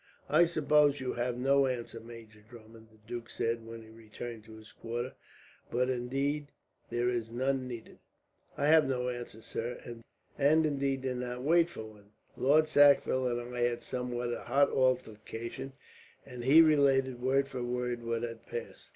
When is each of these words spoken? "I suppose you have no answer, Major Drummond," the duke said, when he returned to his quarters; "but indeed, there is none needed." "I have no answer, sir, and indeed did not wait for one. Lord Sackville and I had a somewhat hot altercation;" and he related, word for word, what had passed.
"I 0.31 0.45
suppose 0.45 0.99
you 0.99 1.13
have 1.13 1.37
no 1.37 1.67
answer, 1.67 1.99
Major 1.99 2.41
Drummond," 2.49 2.87
the 2.89 2.97
duke 3.05 3.29
said, 3.29 3.67
when 3.67 3.83
he 3.83 3.89
returned 3.89 4.43
to 4.45 4.55
his 4.55 4.71
quarters; 4.71 5.11
"but 5.69 5.91
indeed, 5.91 6.47
there 6.89 7.07
is 7.07 7.31
none 7.31 7.67
needed." 7.67 7.99
"I 8.57 8.65
have 8.69 8.87
no 8.87 9.09
answer, 9.09 9.43
sir, 9.43 9.77
and 10.39 10.65
indeed 10.65 11.03
did 11.03 11.17
not 11.17 11.43
wait 11.43 11.69
for 11.69 11.83
one. 11.83 12.09
Lord 12.35 12.67
Sackville 12.67 13.27
and 13.27 13.55
I 13.55 13.59
had 13.59 13.77
a 13.77 13.81
somewhat 13.83 14.33
hot 14.33 14.71
altercation;" 14.71 15.73
and 16.25 16.45
he 16.45 16.63
related, 16.63 17.21
word 17.21 17.47
for 17.47 17.61
word, 17.61 18.01
what 18.03 18.23
had 18.23 18.47
passed. 18.47 18.89